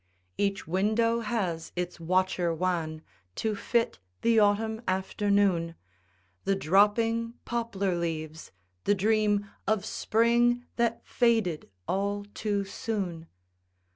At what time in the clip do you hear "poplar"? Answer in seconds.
7.45-7.95